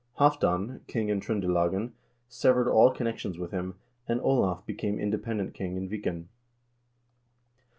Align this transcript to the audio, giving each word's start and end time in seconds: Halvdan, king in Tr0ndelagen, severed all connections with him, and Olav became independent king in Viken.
Halvdan, 0.17 0.79
king 0.87 1.09
in 1.09 1.21
Tr0ndelagen, 1.21 1.91
severed 2.27 2.67
all 2.67 2.89
connections 2.89 3.37
with 3.37 3.51
him, 3.51 3.75
and 4.07 4.19
Olav 4.21 4.65
became 4.65 4.97
independent 4.99 5.53
king 5.53 5.75
in 5.77 5.87
Viken. 5.87 6.25